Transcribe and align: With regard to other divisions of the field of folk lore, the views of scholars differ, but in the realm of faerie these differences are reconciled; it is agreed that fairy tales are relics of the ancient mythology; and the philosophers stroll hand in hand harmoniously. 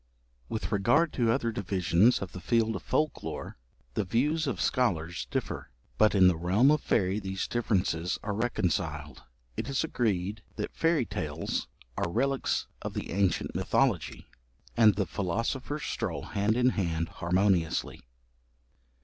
With 0.49 0.71
regard 0.71 1.13
to 1.13 1.31
other 1.31 1.51
divisions 1.51 2.23
of 2.23 2.31
the 2.31 2.39
field 2.41 2.75
of 2.75 2.81
folk 2.81 3.21
lore, 3.21 3.59
the 3.93 4.03
views 4.03 4.47
of 4.47 4.59
scholars 4.59 5.27
differ, 5.29 5.69
but 5.99 6.15
in 6.15 6.27
the 6.27 6.35
realm 6.35 6.71
of 6.71 6.81
faerie 6.81 7.19
these 7.19 7.47
differences 7.47 8.17
are 8.23 8.33
reconciled; 8.33 9.21
it 9.55 9.69
is 9.69 9.83
agreed 9.83 10.41
that 10.55 10.73
fairy 10.73 11.05
tales 11.05 11.67
are 11.97 12.09
relics 12.09 12.65
of 12.81 12.95
the 12.95 13.11
ancient 13.11 13.53
mythology; 13.53 14.25
and 14.75 14.95
the 14.95 15.05
philosophers 15.05 15.83
stroll 15.83 16.23
hand 16.23 16.57
in 16.57 16.69
hand 16.69 17.07
harmoniously. 17.21 18.01